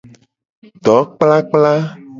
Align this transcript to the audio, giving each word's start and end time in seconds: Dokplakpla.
Dokplakpla. 0.89 1.73